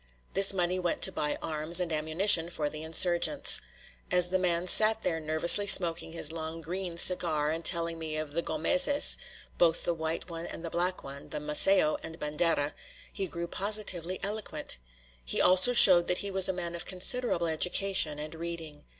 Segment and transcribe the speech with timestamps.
[0.33, 3.61] This money went to buy arms and ammunition for the insurgents.
[4.09, 8.33] As the man sat there nervously smoking his long, "green" cigar, and telling me of
[8.33, 9.17] the Gómezes,
[9.59, 12.73] both the white one and the black one, of Macéo and Bandera,
[13.13, 14.79] he grew positively eloquent.
[15.23, 18.85] He also showed that he was a man of considerable education and reading.